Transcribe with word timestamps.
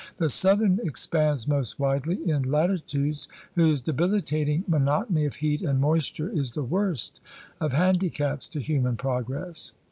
The 0.17 0.29
southern 0.29 0.79
ex 0.83 1.05
pands 1.05 1.47
most 1.47 1.77
widely 1.77 2.27
in 2.27 2.41
latitudes 2.41 3.27
whose 3.53 3.81
debilitating 3.81 4.63
monotony 4.67 5.25
of 5.25 5.35
heat 5.35 5.61
and 5.61 5.79
moisture 5.79 6.31
is 6.31 6.53
the 6.53 6.63
worst 6.63 7.21
of 7.59 7.73
handicaps 7.73 8.49
to 8.49 8.59
human 8.61 8.97
progress. 8.97 9.73